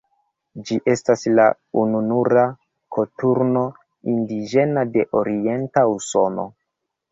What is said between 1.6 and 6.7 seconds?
ununura koturno indiĝena de orienta Usono.